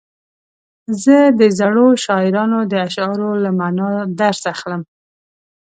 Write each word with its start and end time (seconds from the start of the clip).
زه 1.03 1.17
د 1.39 1.41
زړو 1.59 1.87
شاعرانو 2.03 2.59
د 2.71 2.73
اشعارو 2.87 3.29
له 3.43 3.49
معنا 3.59 3.89
درس 4.19 4.41
اخلم. 4.53 4.81